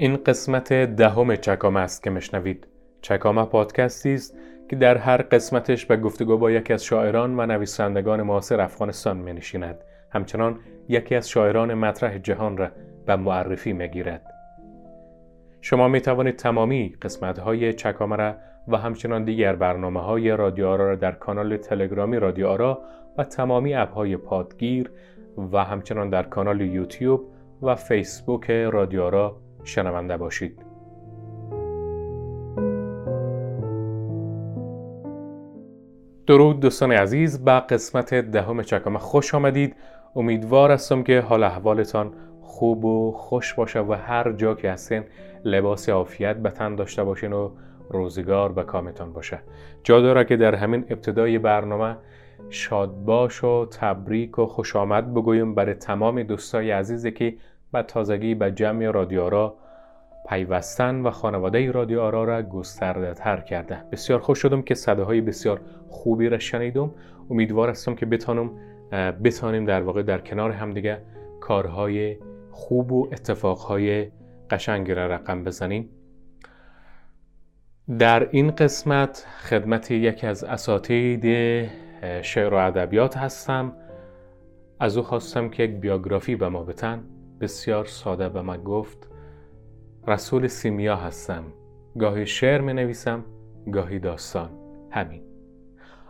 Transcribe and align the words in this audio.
این 0.00 0.16
قسمت 0.16 0.72
دهم 0.72 1.36
چکام 1.36 1.76
است 1.76 2.02
که 2.02 2.10
مشنوید 2.10 2.66
چکامه 3.02 3.44
پادکستی 3.44 4.14
است 4.14 4.36
که 4.68 4.76
در 4.76 4.96
هر 4.96 5.22
قسمتش 5.22 5.86
به 5.86 5.96
گفتگو 5.96 6.38
با 6.38 6.50
یکی 6.50 6.72
از 6.72 6.84
شاعران 6.84 7.40
و 7.40 7.46
نویسندگان 7.46 8.22
معاصر 8.22 8.60
افغانستان 8.60 9.16
می 9.16 9.32
نشیند. 9.32 9.84
همچنان 10.10 10.58
یکی 10.88 11.14
از 11.14 11.28
شاعران 11.28 11.74
مطرح 11.74 12.18
جهان 12.18 12.56
را 12.56 12.68
به 13.06 13.16
معرفی 13.16 13.72
می 13.72 13.88
گیرد. 13.88 14.22
شما 15.60 15.88
می 15.88 16.00
توانید 16.00 16.36
تمامی 16.36 16.96
قسمت 17.02 17.38
های 17.38 17.72
چکامه 17.72 18.16
را 18.16 18.34
و 18.68 18.76
همچنان 18.76 19.24
دیگر 19.24 19.56
برنامه 19.56 20.00
های 20.00 20.30
رادیو 20.30 20.66
آرا 20.66 20.88
را 20.88 20.96
در 20.96 21.12
کانال 21.12 21.56
تلگرامی 21.56 22.16
رادیو 22.18 22.46
آرا 22.46 22.82
و 23.18 23.24
تمامی 23.24 23.74
اپ 23.74 23.92
های 23.92 24.16
پادگیر 24.16 24.90
و 25.52 25.64
همچنان 25.64 26.10
در 26.10 26.22
کانال 26.22 26.60
یوتیوب 26.60 27.20
و 27.62 27.74
فیسبوک 27.74 28.50
رادیو 28.50 29.02
آرا 29.02 29.47
شنونده 29.68 30.16
باشید. 30.16 30.62
درود 36.26 36.60
دوستان 36.60 36.92
عزیز 36.92 37.44
به 37.44 37.52
قسمت 37.52 38.14
دهم 38.14 38.62
چکامه 38.62 38.98
خوش 38.98 39.34
آمدید 39.34 39.76
امیدوار 40.16 40.70
هستم 40.70 41.02
که 41.02 41.20
حال 41.20 41.42
احوالتان 41.42 42.12
خوب 42.42 42.84
و 42.84 43.12
خوش 43.12 43.54
باشه 43.54 43.80
و 43.80 43.92
هر 43.92 44.32
جا 44.32 44.54
که 44.54 44.70
هستین 44.70 45.04
لباس 45.44 45.88
عافیت 45.88 46.36
به 46.36 46.50
تن 46.50 46.76
داشته 46.76 47.04
باشین 47.04 47.32
و 47.32 47.50
روزگار 47.90 48.52
به 48.52 48.62
کامتان 48.62 49.12
باشه 49.12 49.38
جا 49.84 50.00
داره 50.00 50.24
که 50.24 50.36
در 50.36 50.54
همین 50.54 50.84
ابتدای 50.90 51.38
برنامه 51.38 51.96
شادباش 52.50 53.44
و 53.44 53.66
تبریک 53.66 54.38
و 54.38 54.46
خوش 54.46 54.76
آمد 54.76 55.14
بگویم 55.14 55.54
برای 55.54 55.74
تمام 55.74 56.22
دوستای 56.22 56.70
عزیزی 56.70 57.12
که 57.12 57.34
به 57.72 57.82
تازگی 57.82 58.34
به 58.34 58.50
جمع 58.50 58.90
رادیو 58.90 59.52
پیوستن 60.28 61.00
و 61.00 61.10
خانواده 61.10 61.70
رادیو 61.70 62.00
آرا 62.00 62.24
را 62.24 62.42
گسترده 62.42 63.14
تر 63.14 63.40
کرده. 63.40 63.84
بسیار 63.92 64.20
خوش 64.20 64.38
شدم 64.38 64.62
که 64.62 64.74
صداهای 64.74 65.20
بسیار 65.20 65.60
خوبی 65.88 66.28
را 66.28 66.38
شنیدم. 66.38 66.90
امیدوار 67.30 67.70
هستم 67.70 67.94
که 67.94 68.06
بتانم 68.06 68.50
بتانیم 69.24 69.64
در 69.64 69.82
واقع 69.82 70.02
در 70.02 70.18
کنار 70.18 70.50
همدیگه 70.50 71.02
کارهای 71.40 72.16
خوب 72.50 72.92
و 72.92 73.08
اتفاقهای 73.12 74.10
قشنگی 74.50 74.94
را 74.94 75.06
رقم 75.06 75.44
بزنیم. 75.44 75.88
در 77.98 78.28
این 78.30 78.50
قسمت 78.50 79.26
خدمت 79.40 79.90
یکی 79.90 80.26
از 80.26 80.44
اساتید 80.44 81.24
شعر 82.22 82.54
و 82.54 82.56
ادبیات 82.56 83.16
هستم. 83.16 83.72
از 84.80 84.96
او 84.96 85.02
خواستم 85.02 85.48
که 85.48 85.62
یک 85.62 85.70
بیوگرافی 85.70 86.36
به 86.36 86.48
ما 86.48 86.62
بتن. 86.62 87.04
بسیار 87.40 87.84
ساده 87.84 88.28
به 88.28 88.42
من 88.42 88.62
گفت 88.64 89.10
رسول 90.06 90.46
سیمیا 90.46 90.96
هستم. 90.96 91.44
گاهی 91.98 92.26
شعر 92.26 92.60
می 92.60 92.72
نویسم 92.72 93.24
گاهی 93.72 93.98
داستان. 93.98 94.50
همین. 94.90 95.22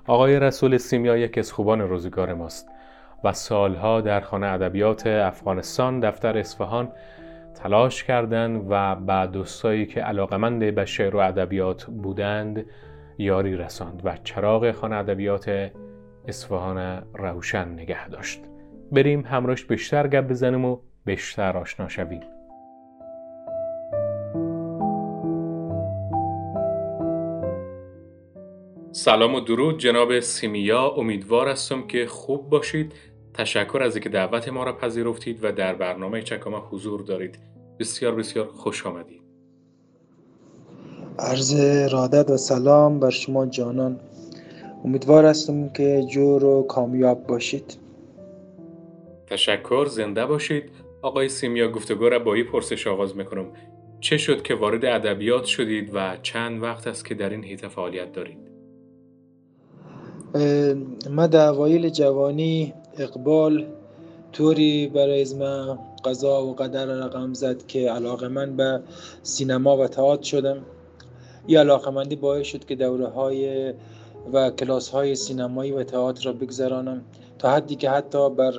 آقای 0.07 0.41
رسول 0.41 0.77
سیمیا 0.77 1.17
یک 1.17 1.39
از 1.39 1.53
خوبان 1.53 1.81
روزگار 1.81 2.35
ماست 2.35 2.69
و 3.25 3.33
سالها 3.33 4.01
در 4.01 4.21
خانه 4.21 4.47
ادبیات 4.47 5.07
افغانستان 5.07 6.01
دفتر 6.01 6.39
اصفهان 6.39 6.93
تلاش 7.55 8.05
کردند 8.05 8.67
و 8.69 8.95
به 8.95 9.27
دوستایی 9.33 9.87
که 9.87 10.01
علاقمند 10.01 10.75
به 10.75 10.85
شعر 10.85 11.17
و 11.17 11.19
ادبیات 11.19 11.85
بودند 11.85 12.67
یاری 13.19 13.57
رساند 13.57 14.03
و 14.05 14.17
چراغ 14.25 14.71
خانه 14.71 14.97
ادبیات 14.97 15.71
اصفهان 16.29 17.03
روشن 17.15 17.69
نگه 17.69 18.09
داشت. 18.09 18.41
بریم 18.93 19.25
همراش 19.27 19.65
بیشتر 19.65 20.09
گپ 20.09 20.29
بزنیم 20.29 20.65
و 20.65 20.79
بیشتر 21.09 21.57
آشنا 21.57 21.89
شویم. 21.89 22.21
سلام 28.93 29.35
و 29.35 29.41
درود 29.41 29.79
جناب 29.79 30.21
سیمیا. 30.21 30.89
امیدوار 30.89 31.49
هستم 31.49 31.87
که 31.87 32.07
خوب 32.07 32.51
باشید. 32.51 32.93
تشکر 33.35 33.83
از 33.83 33.95
اینکه 33.97 34.09
دعوت 34.09 34.49
ما 34.49 34.65
را 34.65 34.73
پذیرفتید 34.73 35.45
و 35.45 35.53
در 35.53 35.75
برنامه 35.75 36.23
چکامه 36.23 36.59
حضور 36.59 37.01
دارید. 37.01 37.39
بسیار 37.79 38.15
بسیار 38.15 38.47
خوش 38.47 38.87
آمدید. 38.87 39.23
عرض 41.19 41.55
رادت 41.93 42.31
و 42.31 42.37
سلام 42.37 43.01
بر 43.01 43.11
شما 43.11 43.47
جانان. 43.47 44.01
امیدوار 44.85 45.25
هستم 45.25 45.69
که 45.69 46.03
جور 46.11 46.45
و 46.45 46.63
کامیاب 46.63 47.27
باشید. 47.27 47.79
تشکر. 49.27 49.87
زنده 49.87 50.27
باشید. 50.27 50.88
آقای 51.03 51.29
سیمیا 51.29 51.69
گفتگو 51.69 52.09
را 52.09 52.19
با 52.19 52.35
این 52.35 52.45
پرسش 52.45 52.87
آغاز 52.87 53.17
می‌کنم. 53.17 53.47
چه 54.01 54.17
شد 54.17 54.43
که 54.43 54.55
وارد 54.55 54.85
ادبیات 54.85 55.45
شدید 55.45 55.91
و 55.95 56.17
چند 56.23 56.63
وقت 56.63 56.87
است 56.87 57.05
که 57.05 57.15
در 57.15 57.31
این 57.31 57.45
حیطه 57.45 57.69
فعالیت 57.69 58.13
دارید؟ 58.13 58.39
ما 61.11 61.27
در 61.27 61.49
اوایل 61.49 61.89
جوانی 61.89 62.75
اقبال 62.99 63.67
طوری 64.33 64.89
برای 64.89 65.21
از 65.21 65.37
من 65.37 65.79
قضا 66.05 66.45
و 66.45 66.55
قدر 66.55 66.87
رقم 66.87 67.33
زد 67.33 67.67
که 67.67 67.91
علاقه 67.91 68.29
من 68.29 68.57
به 68.57 68.81
سینما 69.23 69.77
و 69.77 69.87
تئاتر 69.87 70.23
شدم. 70.23 70.59
این 71.47 71.59
علاقه 71.59 71.91
مندی 71.91 72.17
باعث 72.17 72.47
شد 72.47 72.65
که 72.65 72.75
دوره 72.75 73.07
های 73.07 73.73
و 74.33 74.51
کلاس 74.51 74.89
های 74.89 75.15
سینمایی 75.15 75.73
و 75.73 75.83
تئاتر 75.83 76.25
را 76.25 76.33
بگذرانم. 76.33 77.03
تا 77.39 77.51
حدی 77.51 77.77
که 77.77 77.91
حتی 77.91 78.31
بر 78.31 78.53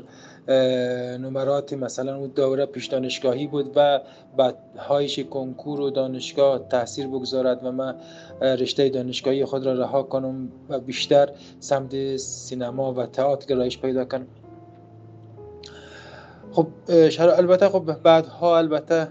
نمرات 1.20 1.74
مثلا 1.74 2.16
اون 2.16 2.28
دوره 2.36 2.66
پیش 2.66 2.86
دانشگاهی 2.88 3.48
بود 3.48 3.72
و 3.76 4.02
بعدهایش 4.38 5.20
کنکور 5.20 5.82
و 5.82 5.90
دانشگاه 5.90 6.68
تاثیر 6.70 7.08
بگذارد 7.08 7.66
و 7.66 7.72
من 7.72 7.96
رشته 8.42 8.90
دانشگاهی 8.90 9.46
خود 9.46 9.66
را 9.66 9.74
رها 9.74 10.04
کنم 10.04 10.52
و 10.70 10.80
بیشتر 10.80 11.30
سمت 11.60 12.18
سینما 12.18 12.94
و 12.94 13.06
تئاتر 13.06 13.48
گرایش 13.48 13.80
پیدا 13.80 14.06
کنم. 14.06 14.28
خب 16.52 16.68
البته 17.20 17.70
خب 17.70 18.04
بعدها 18.04 18.58
البته 18.58 19.08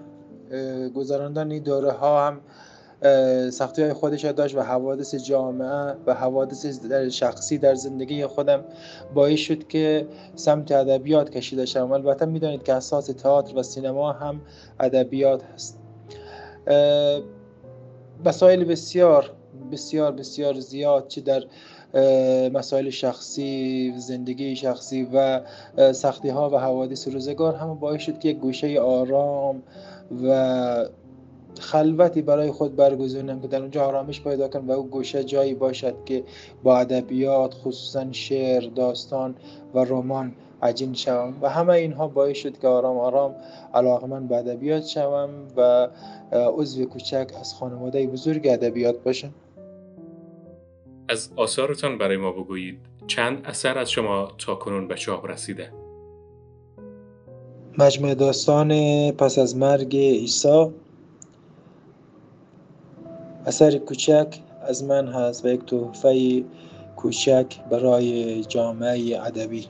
گذراندن 0.94 1.50
این 1.50 1.62
دوره 1.62 1.92
ها 1.92 2.26
هم 2.26 2.40
سختی 3.50 3.82
های 3.82 3.92
خودش 3.92 4.24
داشت 4.24 4.56
و 4.56 4.60
حوادث 4.60 5.14
جامعه 5.14 5.94
و 6.06 6.14
حوادث 6.14 6.66
شخصی 7.10 7.58
در 7.58 7.74
زندگی 7.74 8.26
خودم 8.26 8.64
باعث 9.14 9.38
شد 9.38 9.68
که 9.68 10.06
سمت 10.34 10.72
ادبیات 10.72 11.30
کشیده 11.30 11.66
شدم 11.66 11.92
البته 11.92 12.26
می‌دانید 12.26 12.62
که 12.62 12.74
اساس 12.74 13.06
تئاتر 13.06 13.58
و 13.58 13.62
سینما 13.62 14.12
هم 14.12 14.40
ادبیات 14.80 15.42
هست. 15.54 15.78
مسائل 18.24 18.64
بسیار 18.64 19.30
بسیار 19.72 20.12
بسیار 20.12 20.60
زیاد 20.60 21.08
چه 21.08 21.20
در 21.20 21.44
مسائل 22.48 22.90
شخصی 22.90 23.94
زندگی 23.96 24.56
شخصی 24.56 25.08
و 25.12 25.40
سختی 25.92 26.28
ها 26.28 26.50
و 26.50 26.56
حوادث 26.58 27.08
روزگار 27.08 27.54
هم 27.54 27.74
باعث 27.74 28.00
شد 28.00 28.18
که 28.18 28.28
یک 28.28 28.38
گوشه 28.38 28.80
آرام 28.80 29.62
و 30.24 30.84
خلوتی 31.60 32.22
برای 32.22 32.50
خود 32.50 32.76
برگزینم 32.76 33.40
که 33.40 33.48
در 33.48 33.60
اونجا 33.60 33.84
آرامش 33.84 34.22
پیدا 34.22 34.48
کنم 34.48 34.68
و 34.68 34.72
او 34.72 34.88
گوشه 34.88 35.24
جایی 35.24 35.54
باشد 35.54 35.94
که 36.04 36.24
با 36.62 36.78
ادبیات 36.78 37.54
خصوصا 37.54 38.12
شعر 38.12 38.68
داستان 38.74 39.34
و 39.74 39.84
رمان 39.84 40.34
عجین 40.62 40.94
شوم. 40.94 41.34
و 41.42 41.48
همه 41.48 41.72
اینها 41.72 42.08
باعث 42.08 42.36
شد 42.36 42.58
که 42.58 42.68
آرام 42.68 42.98
آرام 42.98 43.34
علاقه 43.74 44.06
من 44.06 44.26
به 44.26 44.36
ادبیات 44.36 44.86
شوم 44.86 45.30
و 45.56 45.88
عضو 46.32 46.84
کوچک 46.84 47.30
از 47.40 47.54
خانواده 47.54 48.06
بزرگ 48.06 48.46
ادبیات 48.46 49.02
باشم. 49.02 49.30
از 51.08 51.30
آثارتان 51.36 51.98
برای 51.98 52.16
ما 52.16 52.32
بگویید 52.32 52.78
چند 53.06 53.40
اثر 53.44 53.78
از 53.78 53.90
شما 53.90 54.32
تا 54.38 54.54
کنون 54.54 54.88
به 54.88 54.94
چاپ 54.94 55.30
رسیده؟ 55.30 55.72
مجموع 57.78 58.14
داستان 58.14 58.70
پس 59.12 59.38
از 59.38 59.56
مرگ 59.56 59.96
عیسی. 59.96 60.66
اثر 63.48 63.78
کوچک 63.78 64.26
از 64.62 64.84
من 64.84 65.08
هست 65.08 65.44
و 65.44 65.48
یک 65.48 65.64
تحفه 65.64 66.44
کوچک 66.96 67.46
برای 67.70 68.44
جامعه 68.44 69.20
ادبی. 69.26 69.66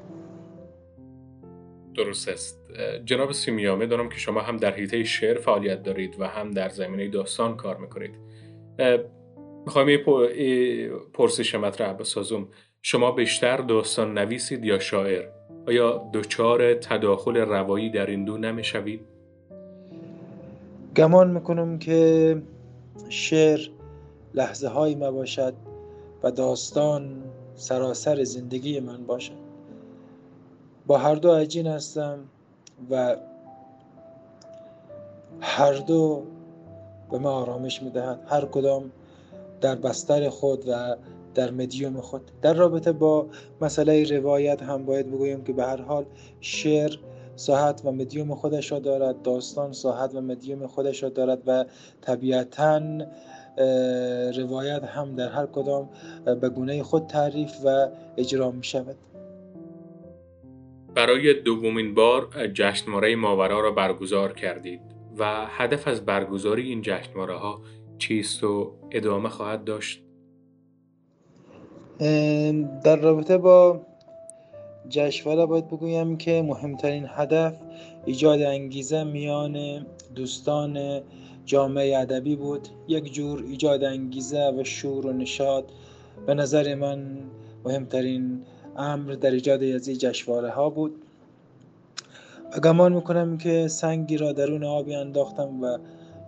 درست 1.94 2.28
است. 2.28 2.60
جناب 3.04 3.32
سیمیامه 3.32 3.86
دارم 3.86 4.08
که 4.08 4.18
شما 4.18 4.40
هم 4.40 4.56
در 4.56 4.74
حیطه 4.74 5.04
شعر 5.04 5.38
فعالیت 5.38 5.82
دارید 5.82 6.16
و 6.18 6.24
هم 6.24 6.50
در 6.50 6.68
زمینه 6.68 7.08
داستان 7.08 7.56
کار 7.56 7.76
می‌کنید. 7.76 8.10
می‌خوایم 9.66 9.88
یه 9.88 9.98
پرسش 11.12 11.54
مطرح 11.54 11.92
بسازم. 11.92 12.48
شما 12.82 13.10
بیشتر 13.10 13.56
داستان 13.56 14.18
نویسید 14.18 14.64
یا 14.64 14.78
شاعر؟ 14.78 15.24
آیا 15.66 16.10
دچار 16.14 16.74
تداخل 16.74 17.36
روایی 17.36 17.90
در 17.90 18.06
این 18.06 18.24
دو 18.24 18.38
نمی‌شوید؟ 18.38 19.00
گمان 20.96 21.30
می‌کنم 21.30 21.78
که 21.78 22.36
شعر 23.08 23.70
لحظه 24.34 24.68
های 24.68 24.94
ما 24.94 25.10
باشد 25.10 25.54
و 26.22 26.30
داستان 26.30 27.22
سراسر 27.54 28.24
زندگی 28.24 28.80
من 28.80 29.06
باشد. 29.06 29.48
با 30.86 30.98
هر 30.98 31.14
دو 31.14 31.32
عجین 31.32 31.66
هستم 31.66 32.18
و 32.90 33.16
هر 35.40 35.72
دو 35.72 36.22
به 37.10 37.18
ما 37.18 37.30
آرامش 37.30 37.82
می‌دهد 37.82 38.20
هر 38.26 38.44
کدام 38.44 38.90
در 39.60 39.74
بستر 39.74 40.28
خود 40.28 40.64
و 40.68 40.96
در 41.34 41.50
مدیوم 41.50 42.00
خود. 42.00 42.30
در 42.42 42.54
رابطه 42.54 42.92
با 42.92 43.26
مسئله 43.60 44.18
روایت 44.18 44.62
هم 44.62 44.84
باید 44.84 45.06
بگوییم 45.06 45.44
که 45.44 45.52
به 45.52 45.64
هر 45.64 45.82
حال 45.82 46.04
شعر 46.40 46.96
ساحت 47.38 47.80
و 47.84 47.92
مدیوم 47.92 48.34
خودش 48.34 48.72
را 48.72 48.78
دارد 48.78 49.22
داستان 49.22 49.72
ساحت 49.72 50.14
و 50.14 50.20
مدیوم 50.20 50.66
خودش 50.66 51.02
را 51.02 51.08
دارد 51.08 51.42
و 51.46 51.64
طبیعتا 52.00 52.80
روایت 54.36 54.84
هم 54.84 55.14
در 55.14 55.28
هر 55.28 55.46
کدام 55.46 55.88
به 56.40 56.48
گونه 56.48 56.82
خود 56.82 57.06
تعریف 57.06 57.52
و 57.64 57.88
اجرا 58.16 58.50
می 58.50 58.64
شود 58.64 58.96
برای 60.94 61.34
دومین 61.42 61.94
بار 61.94 62.46
جشنواره 62.46 63.16
ماورا 63.16 63.60
را 63.60 63.70
برگزار 63.70 64.32
کردید 64.32 64.80
و 65.18 65.46
هدف 65.48 65.88
از 65.88 66.04
برگزاری 66.04 66.68
این 66.68 66.82
جشنواره 66.82 67.34
ها 67.34 67.60
چیست 67.98 68.44
و 68.44 68.72
ادامه 68.90 69.28
خواهد 69.28 69.64
داشت؟ 69.64 70.02
در 72.84 72.96
رابطه 72.96 73.38
با 73.38 73.80
جشنواره 74.88 75.46
باید 75.46 75.66
بگویم 75.66 76.16
که 76.16 76.42
مهمترین 76.42 77.06
هدف 77.08 77.54
ایجاد 78.04 78.42
انگیزه 78.42 79.04
میان 79.04 79.86
دوستان 80.14 81.00
جامعه 81.44 81.98
ادبی 81.98 82.36
بود. 82.36 82.68
یک 82.88 83.12
جور 83.12 83.44
ایجاد 83.48 83.84
انگیزه 83.84 84.52
و 84.58 84.64
شور 84.64 85.06
و 85.06 85.12
نشاط. 85.12 85.64
به 86.26 86.34
نظر 86.34 86.74
من 86.74 87.18
مهمترین 87.64 88.42
امر 88.76 89.12
در 89.12 89.30
ایجاد 89.30 89.62
از 89.62 89.88
این 89.88 89.98
جشنواره 89.98 90.50
ها 90.50 90.70
بود. 90.70 90.94
و 92.56 92.60
گمان 92.60 92.92
می‌کنم 92.92 93.38
که 93.38 93.68
سنگی 93.68 94.16
را 94.16 94.32
درون 94.32 94.64
آبی 94.64 94.94
انداختم 94.94 95.62
و 95.62 95.78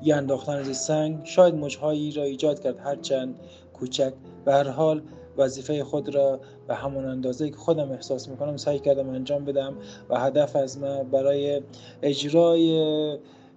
یه 0.02 0.16
انداختن 0.16 0.52
از 0.52 0.76
سنگ 0.76 1.24
شاید 1.24 1.54
موجهایی 1.54 2.12
را 2.12 2.22
ایجاد 2.22 2.60
کرد. 2.60 2.78
هرچند 2.78 3.34
کوچک. 3.72 4.12
به 4.44 4.52
هر 4.52 4.68
حال 4.68 5.02
وظیفه 5.40 5.84
خود 5.84 6.14
را 6.14 6.40
به 6.68 6.74
همون 6.74 7.04
اندازه 7.04 7.50
که 7.50 7.56
خودم 7.56 7.92
احساس 7.92 8.28
می‌کنم 8.28 8.56
سعی 8.56 8.78
کردم 8.78 9.08
انجام 9.08 9.44
بدم 9.44 9.74
و 10.10 10.20
هدف 10.20 10.56
از 10.56 10.78
من 10.78 11.02
برای 11.02 11.62
اجرای 12.02 12.70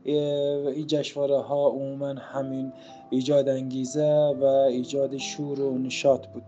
این 0.05 0.87
جشنواره 0.87 1.41
ها 1.41 1.67
عموما 1.67 2.07
همین 2.07 2.73
ایجاد 3.09 3.49
انگیزه 3.49 4.33
و 4.41 4.43
ایجاد 4.45 5.17
شور 5.17 5.61
و 5.61 5.77
نشاط 5.77 6.27
بود. 6.27 6.43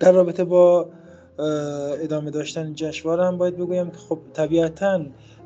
در 0.00 0.12
رابطه 0.12 0.44
با 0.44 0.88
ادامه 2.02 2.30
داشتن 2.30 2.72
جشنواره 2.74 3.24
هم 3.24 3.38
باید 3.38 3.56
بگویم 3.56 3.90
که 3.90 3.96
خب 3.96 4.18
طبیعتا 4.32 5.00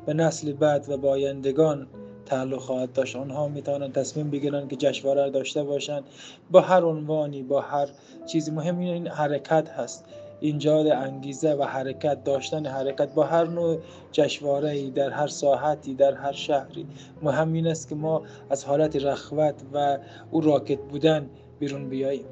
به 0.05 0.13
نسل 0.13 0.53
بعد 0.53 0.89
و 0.89 0.97
با 0.97 1.09
آیندگان 1.09 1.87
تعلق 2.31 2.59
خواهد 2.59 2.93
داشت. 2.93 3.15
آنها 3.15 3.47
می‌توانند 3.47 3.93
تصمیم 3.93 4.29
بگیرند 4.29 4.69
که 4.69 4.75
جشنواره 4.75 5.29
داشته 5.29 5.63
باشند. 5.63 6.03
با 6.51 6.61
هر 6.61 6.85
عنوانی 6.85 7.43
با 7.43 7.61
هر 7.61 7.87
چیزی 8.25 8.51
مهم 8.51 8.79
این 8.79 9.07
حرکت 9.07 9.69
هست. 9.69 10.05
اینجا 10.39 10.75
انگیزه 10.77 11.53
و 11.53 11.63
حرکت 11.63 12.23
داشتن 12.23 12.65
حرکت 12.65 13.13
با 13.13 13.23
هر 13.23 13.47
نوع 13.47 13.77
جشنواره 14.11 14.89
در 14.89 15.09
هر 15.09 15.27
ساحتی 15.27 15.93
در 15.93 16.13
هر 16.13 16.31
شهری. 16.31 16.85
مهم 17.21 17.53
این 17.53 17.67
است 17.67 17.89
که 17.89 17.95
ما 17.95 18.23
از 18.49 18.65
حالت 18.65 18.95
رخوت 18.95 19.55
و 19.73 19.97
او 20.31 20.41
راکت 20.41 20.79
بودن 20.79 21.29
بیرون 21.59 21.89
بیاییم. 21.89 22.25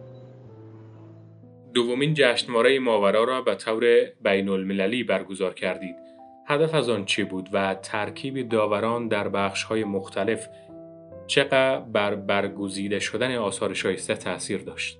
دومین 1.74 2.13
جشنواره 2.13 2.80
ماورا 2.80 3.24
را 3.24 3.42
به 3.42 3.56
طور 3.56 3.84
بین 4.22 4.50
المللی 4.50 5.04
برگزار 5.04 5.54
کردید. 5.54 6.09
هدف 6.51 6.74
از 6.74 6.90
آن 6.90 7.06
چی 7.06 7.24
بود 7.24 7.50
و 7.54 7.75
ترکیب 7.84 8.50
داوران 8.50 9.07
در 9.07 9.30
بخش 9.30 9.63
های 9.63 9.84
مختلف 9.84 10.48
چقدر 11.28 11.80
بر 11.80 12.16
برگزیده 12.16 13.00
شدن 13.00 13.36
آثار 13.36 13.74
شایسته 13.74 14.16
تاثیر 14.16 14.62
داشت؟ 14.63 15.00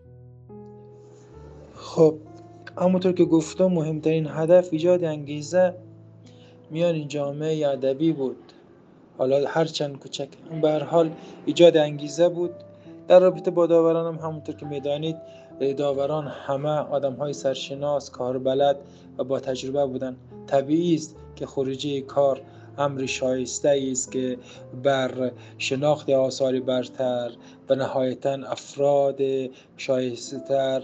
خب 1.76 2.18
همونطور 2.78 3.12
که 3.12 3.26
گفتم 3.26 3.66
مهمترین 3.66 4.28
هدف 4.28 4.68
ایجاد 4.72 5.04
انگیزه 5.04 5.74
میان 6.72 7.08
جامعه 7.08 7.68
ادبی 7.68 8.12
بود 8.12 8.38
حالا 9.18 9.48
هر 9.48 9.66
چند 9.66 10.00
کوچک 10.00 10.28
به 10.62 10.70
هر 10.72 10.84
حال 10.84 11.12
ایجاد 11.46 11.78
انگیزه 11.78 12.30
بود 12.30 12.52
در 13.08 13.20
رابطه 13.20 13.52
با 13.52 13.68
داوران 13.68 14.16
هم 14.16 14.28
همونطور 14.28 14.56
که 14.56 14.66
می‌دانید 14.66 15.16
داوران 15.60 16.28
همه 16.28 16.70
آدم 16.70 17.14
های 17.14 17.34
سرشناس 17.34 18.10
کاربلد 18.10 18.78
و 19.18 19.24
با 19.24 19.40
تجربه 19.40 19.86
بودن 19.86 20.18
طبیعی 20.48 20.96
است 20.96 21.16
که 21.36 21.46
خروجی 21.46 22.02
کار 22.02 22.42
امر 22.80 23.06
شایسته 23.06 23.90
است 23.92 24.12
که 24.12 24.38
بر 24.84 25.32
شناخت 25.58 26.10
آثار 26.10 26.60
برتر 26.60 27.32
و 27.70 27.76
نهایتا 27.76 28.34
افراد 28.34 29.20
شایسته 29.78 30.82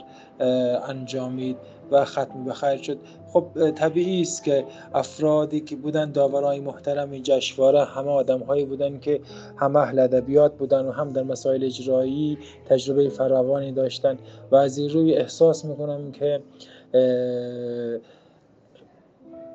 انجامید 0.90 1.58
و 1.92 2.06
ختم 2.06 2.44
به 2.46 2.54
خیر 2.54 2.82
شد. 2.82 2.98
خب 3.34 3.72
طبیعی 3.72 4.22
است 4.22 4.44
که 4.44 4.66
افرادی 4.94 5.60
که 5.60 5.76
بودن 5.76 6.12
داورای 6.12 6.60
محترم 6.60 7.18
جشنواره 7.18 7.86
همه 7.86 8.10
آدمهایی 8.10 8.66
بودن 8.66 9.00
که 9.00 9.22
هم 9.58 9.76
اهل 9.76 10.00
ادبیات 10.00 10.58
بودن 10.58 10.86
و 10.86 10.92
هم 10.92 11.12
در 11.12 11.24
مسائل 11.24 11.64
اجرایی 11.64 12.38
تجربه 12.70 13.10
فراوانی 13.10 13.72
داشتن. 13.72 14.18
و 14.52 14.56
از 14.56 14.78
این 14.78 14.90
روی 14.90 15.14
احساس 15.14 15.66
می‌کنم 15.66 16.12
که 16.12 16.42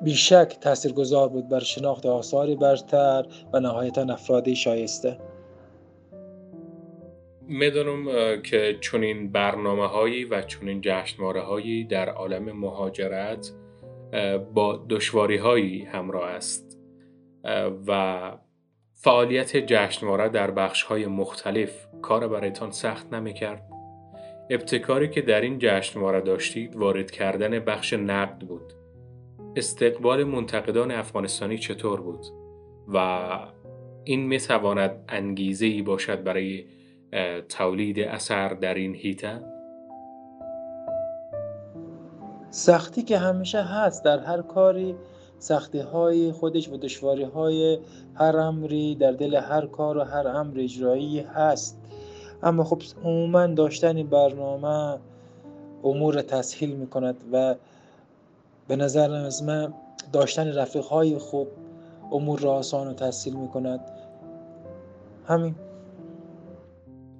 بیشک 0.03 0.57
تاثیرگذار 0.61 1.29
بود 1.29 1.49
بر 1.49 1.59
شناخت 1.59 2.05
آثاری 2.05 2.55
برتر 2.55 3.25
و 3.53 3.59
نهایتا 3.59 4.01
افرادی 4.01 4.55
شایسته. 4.55 5.17
می‌دونم 7.47 8.05
که 8.41 8.77
چنین 8.81 9.31
برنامه 9.31 9.87
هایی 9.87 10.25
و 10.25 10.41
چنین 10.41 10.81
جشنواره 10.81 11.41
هایی 11.41 11.83
در 11.83 12.09
عالم 12.09 12.51
مهاجرت 12.51 13.51
با 14.53 14.85
دشواری 14.89 15.37
هایی 15.37 15.83
همراه 15.83 16.29
است 16.29 16.79
و 17.87 18.31
فعالیت 18.93 19.57
جشنواره 19.57 20.29
در 20.29 20.51
بخش 20.51 20.83
های 20.83 21.05
مختلف 21.05 21.87
کار 22.01 22.27
برایتان 22.27 22.71
سخت 22.71 23.13
نمی‌کرد. 23.13 23.63
ابتکاری 24.49 25.09
که 25.09 25.21
در 25.21 25.41
این 25.41 25.57
جشنواره 25.59 26.21
داشتید 26.21 26.75
وارد 26.75 27.11
کردن 27.11 27.59
بخش 27.59 27.93
نقد 27.93 28.39
بود. 28.39 28.73
استقبال 29.55 30.23
منتقدان 30.23 30.91
افغانستانی 30.91 31.57
چطور 31.57 32.01
بود؟ 32.01 32.25
و 32.87 33.29
این 34.03 34.27
می 34.27 34.39
تواند 34.39 35.03
انگیزه 35.09 35.65
ای 35.65 35.81
باشد 35.81 36.23
برای 36.23 36.65
تولید 37.49 37.99
اثر 37.99 38.49
در 38.49 38.73
این 38.73 38.95
هیته 38.95 39.41
سختی 42.49 43.01
که 43.01 43.17
همیشه 43.17 43.61
هست 43.61 44.05
در 44.05 44.19
هر 44.19 44.41
کاری 44.41 44.95
سختی 45.39 45.79
های 45.79 46.31
خودش 46.31 46.69
و 46.69 46.77
دشواری 46.77 47.23
های 47.23 47.79
هر 48.15 48.37
امری 48.37 48.95
در 48.95 49.11
دل 49.11 49.35
هر 49.35 49.65
کار 49.65 49.97
و 49.97 50.01
هر 50.01 50.27
امر 50.27 50.59
اجرایی 50.59 51.19
هست. 51.19 51.81
اما 52.43 52.63
خب 52.63 52.81
عموما 53.03 53.47
داشتن 53.47 54.03
برنامه 54.03 54.99
امور 55.83 56.21
تسهیل 56.21 56.75
می 56.75 56.87
کند 56.87 57.15
و 57.31 57.55
به 58.71 58.77
نظر 58.77 59.11
از 59.11 59.43
من 59.43 59.73
داشتن 60.13 60.53
رفیق 60.53 60.83
های 60.83 61.17
خوب 61.17 61.47
امور 62.11 62.39
را 62.39 62.51
آسان 62.51 62.87
و 62.87 62.93
تسهیل 62.93 63.35
می 63.35 63.47
کند 63.47 63.79
همین 65.27 65.55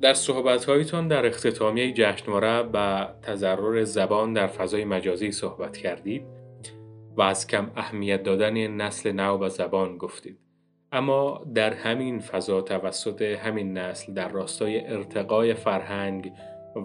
در 0.01 0.13
صحبتهایتان 0.13 1.07
در 1.07 1.25
اختتامیه 1.25 1.93
جشنواره 1.93 2.63
به 2.63 3.07
تضرر 3.21 3.83
زبان 3.83 4.33
در 4.33 4.47
فضای 4.47 4.85
مجازی 4.85 5.31
صحبت 5.31 5.77
کردید 5.77 6.23
و 7.17 7.21
از 7.21 7.47
کم 7.47 7.71
اهمیت 7.75 8.23
دادن 8.23 8.67
نسل 8.67 9.11
نو 9.11 9.37
و 9.37 9.49
زبان 9.49 9.97
گفتید. 9.97 10.39
اما 10.91 11.45
در 11.55 11.73
همین 11.73 12.19
فضا 12.19 12.61
توسط 12.61 13.21
همین 13.21 13.77
نسل 13.77 14.13
در 14.13 14.29
راستای 14.29 14.87
ارتقای 14.87 15.53
فرهنگ 15.53 16.33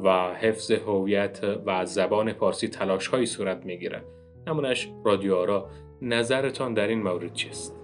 و 0.05 0.35
حفظ 0.35 0.71
هویت 0.71 1.41
و 1.67 1.87
زبان 1.87 2.33
پارسی 2.33 2.69
تلاش 2.69 3.07
هایی 3.07 3.27
صورت 3.27 3.65
می 3.65 3.79
گیرد. 3.79 4.05
نمونش 4.47 4.89
رادیو 5.05 5.35
آرا 5.35 5.67
نظرتان 6.03 6.75
در 6.75 6.89
این 6.89 7.03
مورد 7.03 7.33
چیست؟ 7.33 7.75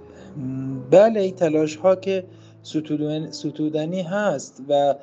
بله 0.91 1.21
این 1.21 1.35
تلاش 1.35 1.77
ها 1.77 1.97
که 1.97 2.25
ستودنی 3.31 4.03
هست 4.03 4.63
و 4.69 4.95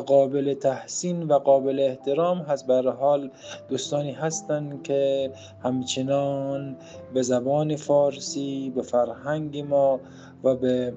قابل 0.00 0.54
تحسین 0.54 1.22
و 1.22 1.38
قابل 1.38 1.80
احترام 1.80 2.38
هست 2.38 2.66
بر 2.66 2.90
حال 2.90 3.30
دوستانی 3.68 4.12
هستند 4.12 4.82
که 4.82 5.30
همچنان 5.62 6.76
به 7.14 7.22
زبان 7.22 7.76
فارسی 7.76 8.72
به 8.74 8.82
فرهنگ 8.82 9.58
ما 9.58 10.00
و 10.44 10.54
به 10.54 10.94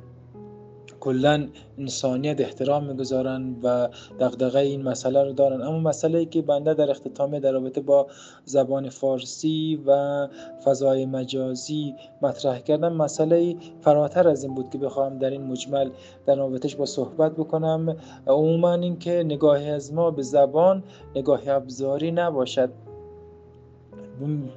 کلا 0.99 1.47
انسانیت 1.77 2.41
احترام 2.41 2.83
می‌گذارن 2.83 3.55
و 3.63 3.89
دغدغه 4.19 4.59
این 4.59 4.81
مسئله 4.81 5.23
رو 5.23 5.33
دارن. 5.33 5.61
اما 5.61 5.79
مسئله 5.79 6.19
ای 6.19 6.25
که 6.25 6.41
بنده 6.41 6.73
در 6.73 6.91
اختتامه 6.91 7.39
در 7.39 7.51
رابطه 7.51 7.81
با 7.81 8.07
زبان 8.45 8.89
فارسی 8.89 9.79
و 9.85 10.27
فضای 10.63 11.05
مجازی 11.05 11.95
مطرح 12.21 12.59
کردم 12.59 12.93
مسئله 12.93 13.55
فراتر 13.81 14.27
از 14.27 14.43
این 14.43 14.55
بود 14.55 14.69
که 14.69 14.77
بخواهم 14.77 15.17
در 15.17 15.29
این 15.29 15.43
مجمل 15.43 15.89
در 16.25 16.35
رابطش 16.35 16.75
با 16.75 16.85
صحبت 16.85 17.31
بکنم. 17.31 17.95
عموما 18.27 18.73
اینکه 18.73 19.11
نگاهی 19.11 19.69
از 19.69 19.93
ما 19.93 20.11
به 20.11 20.21
زبان 20.21 20.83
نگاهی 21.15 21.49
ابزاری 21.49 22.11
نباشد. 22.11 22.69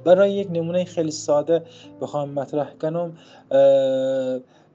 برای 0.05 0.33
یک 0.33 0.47
نمونه 0.51 0.83
خیلی 0.83 1.11
ساده 1.11 1.63
بخوام 2.01 2.29
مطرح 2.29 2.73
کنم. 2.81 3.13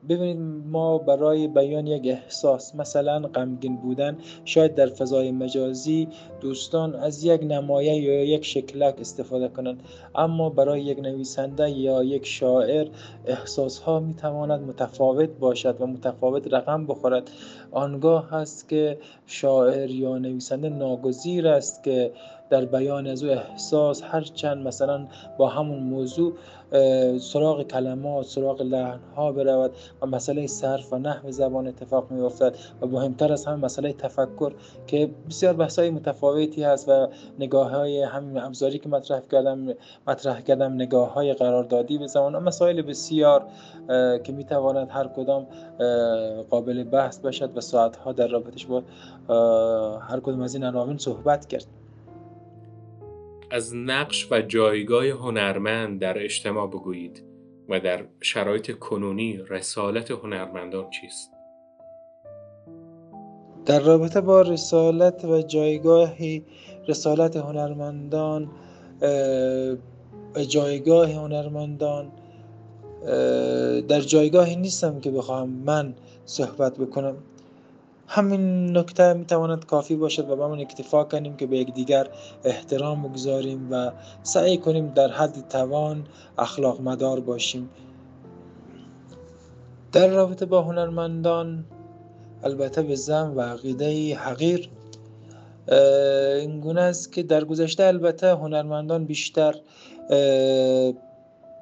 ببینید 0.09 0.67
ما 0.67 0.99
برای 0.99 1.49
بیان 1.49 1.87
یک 1.87 2.03
احساس 2.07 2.75
مثلا 2.75 3.21
غمگین 3.21 3.77
بودن 3.77 4.19
شاید 4.45 4.75
در 4.75 4.87
فضای 4.87 5.33
مجازی 5.33 6.09
دوستان 6.41 6.95
از 6.95 7.25
یک 7.25 7.43
نمایه 7.43 7.95
یا 7.95 8.25
یک 8.25 8.45
شکلک 8.45 8.95
استفاده 9.01 9.49
کنند. 9.49 9.83
اما 10.15 10.51
برای 10.51 10.83
یک 10.83 10.99
نویسنده 10.99 11.71
یا 11.71 12.03
یک 12.03 12.27
شاعر 12.27 12.89
احساس 13.27 13.79
ها 13.79 14.01
می 14.01 14.15
تواند 14.15 14.61
متفاوت 14.61 15.29
باشد 15.29 15.81
و 15.81 15.87
متفاوت 15.87 16.55
رقم 16.55 16.87
بخورد. 16.87 17.31
آنگاه 17.71 18.31
هست 18.31 18.69
که 18.69 18.99
شاعر 19.27 19.91
یا 19.91 20.19
نویسنده 20.19 20.69
ناگزیر 20.69 21.49
است 21.49 21.85
که 21.85 22.13
در 22.51 22.65
بیان 22.65 23.07
از 23.07 23.25
او 23.25 23.31
احساس 23.31 24.03
هرچند 24.03 24.67
مثلا 24.67 25.07
با 25.39 25.49
همون 25.49 25.79
موضوع 25.79 26.33
سراغ 27.21 27.63
کلمات 27.63 28.27
سراغ 28.27 28.63
لحن 28.63 29.01
ها 29.17 29.33
برود 29.33 29.71
و 30.03 30.07
مسئله 30.07 30.47
صرف 30.47 30.93
و 30.93 30.99
نحو 30.99 31.31
زبان 31.31 31.67
اتفاق 31.67 32.11
می 32.11 32.21
افتد 32.21 32.55
و 32.81 32.87
مهمتر 32.87 33.33
از 33.33 33.47
همه 33.47 33.57
مسئله 33.57 33.93
تفکر 33.93 34.53
که 34.87 35.11
بسیار 35.29 35.53
بحث 35.53 35.79
های 35.79 35.91
متفاوتی 35.91 36.63
هست 36.63 36.89
و 36.89 37.09
نگاه 37.39 37.71
های 37.71 38.03
همین 38.03 38.39
ابزاری 38.39 38.79
که 38.79 38.89
مطرح 38.89 39.21
کردم 39.21 39.75
مطرح 40.07 40.41
کردم 40.41 40.73
نگاه 40.73 41.13
های 41.13 41.35
قراردادی 41.35 41.99
به 41.99 42.07
زمان 42.07 42.35
و 42.35 42.41
مسائل 42.41 42.83
بسیار 42.83 43.47
که 44.25 44.33
می 44.33 44.45
تواند 44.45 44.89
هر 44.91 45.09
کدام 45.09 45.47
قابل 46.51 46.85
بحث 46.85 47.19
باشد 47.19 47.57
و 47.57 47.61
ساعت 47.61 47.97
ها 47.97 48.13
در 48.13 48.27
رابطش 48.29 48.67
با 48.67 48.83
هر 49.99 50.21
کدام 50.21 50.41
از 50.41 50.55
این 50.55 50.65
عناوین 50.65 50.99
صحبت 50.99 51.47
کرد. 51.47 51.67
از 53.51 53.75
نقش 53.75 54.33
و 54.33 54.43
جایگاه 54.43 55.07
هنرمند 55.07 56.01
در 56.01 56.25
اجتماع 56.25 56.67
بگویید 56.67 57.25
و 57.69 57.81
در 57.81 58.05
شرایط 58.21 58.79
کنونی 58.79 59.37
رسالت 59.49 60.11
هنرمندان 60.11 60.91
چیست؟ 60.91 61.31
در 63.67 63.81
رابطه 63.81 64.21
با 64.21 64.43
رسالت 64.43 65.25
و 65.25 65.43
جایگاهی 65.43 66.45
رسالت 66.89 67.37
هنرمندان 67.37 68.51
جایگاه 70.49 71.13
هنرمندان 71.13 72.13
در 73.89 74.01
جایگاهی 74.01 74.57
نیستم 74.57 75.01
که 75.01 75.11
بخواهم 75.11 75.49
من 75.49 75.95
صحبت 76.25 76.79
بکنم 76.79 77.17
همین 78.09 78.77
نکته 78.77 79.13
می‌تواند 79.13 79.67
کافی 79.67 79.97
باشد 79.97 80.31
و 80.31 80.37
با 80.37 80.49
من 80.49 80.61
اکتفا 80.61 81.05
کنیم 81.05 81.37
که 81.37 81.47
به 81.47 81.59
یکدیگر 81.59 82.09
احترام 82.45 83.03
بگذاریم 83.03 83.69
و 83.71 83.93
سعی 84.23 84.59
کنیم 84.59 84.89
در 84.89 85.09
حد 85.09 85.49
توان 85.49 86.07
اخلاق 86.39 86.81
مدار 86.81 87.21
باشیم. 87.21 87.71
در 89.93 90.09
رابطه 90.09 90.47
با 90.47 90.63
هنرمندان 90.63 91.65
البته 92.45 92.83
به 92.83 92.95
زن 92.95 93.35
و 93.35 93.41
عقیده 93.41 94.17
حقیر 94.17 94.71
این 96.39 96.61
گونه 96.61 96.81
است 96.81 97.13
که 97.13 97.23
در 97.23 97.45
گذشته 97.45 97.85
البته 97.85 98.35
هنرمندان 98.35 99.05
بیشتر 99.05 99.55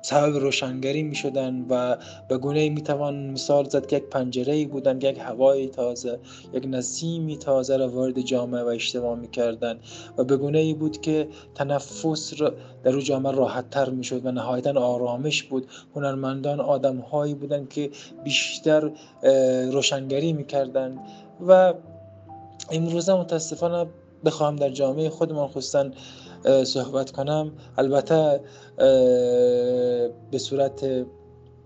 سبب 0.07 0.37
روشنگری 0.37 1.03
می 1.03 1.15
شدن 1.15 1.67
و 1.71 1.97
به 2.29 2.39
گونه 2.39 2.69
می 2.69 2.83
توان 2.83 3.31
مثال 3.31 3.69
زد 3.69 3.87
که 3.87 3.97
یک 3.97 4.03
پنجره 4.03 4.55
ای 4.55 4.67
بودن 4.67 4.97
یک 4.97 5.19
هوای 5.19 5.69
تازه 5.69 6.19
یک 6.53 6.67
نسیمی 6.71 7.37
تازه 7.37 7.77
را 7.77 7.89
وارد 7.89 8.21
جامعه 8.21 8.63
و 8.63 8.67
اجتماع 8.67 9.17
می 9.17 9.29
کردن 9.29 9.79
و 10.19 10.25
به 10.25 10.37
گونه 10.37 10.59
ای 10.59 10.75
بود 10.75 11.01
که 11.01 11.29
تنفس 11.55 12.41
را 12.41 12.53
در 12.85 12.95
او 12.95 13.01
جامعه 13.01 13.33
راحت 13.33 13.71
تر 13.71 13.91
می 13.91 14.05
شد 14.05 14.27
و 14.27 14.33
نهایتا 14.33 14.81
آرامش 14.81 15.43
بود. 15.43 15.67
هنرمندان 15.97 16.61
آدم 16.61 16.97
هایی 16.97 17.35
بودن 17.35 17.67
که 17.67 17.91
بیشتر 18.25 18.91
روشنگری 19.73 20.33
می 20.33 20.45
کردن 20.45 20.99
و 21.49 21.75
امروزه 22.71 23.15
متاسفانه 23.15 23.87
بخواهم 24.25 24.57
در 24.57 24.71
جامعه 24.71 25.09
خودمان 25.09 25.49
خصوصا 25.49 25.91
صحبت 26.65 27.11
کنم. 27.11 27.53
البته 27.79 28.41
به 30.31 30.39
صورت 30.39 31.07